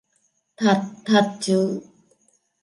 [0.57, 1.81] Thật thật chứ